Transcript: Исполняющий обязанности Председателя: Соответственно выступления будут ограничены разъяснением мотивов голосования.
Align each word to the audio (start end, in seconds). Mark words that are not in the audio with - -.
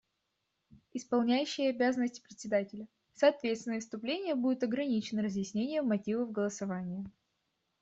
Исполняющий 0.93 1.67
обязанности 1.67 2.21
Председателя: 2.23 2.87
Соответственно 3.13 3.75
выступления 3.75 4.33
будут 4.33 4.63
ограничены 4.63 5.21
разъяснением 5.21 5.85
мотивов 5.89 6.31
голосования. 6.31 7.05